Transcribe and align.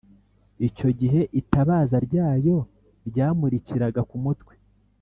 Icyo 0.67 0.89
gihe 0.99 1.21
itabaza 1.39 1.97
ryayo 2.07 2.57
ryamurikiraga 3.09 4.01
ku 4.09 4.17
mutwe. 4.23 4.53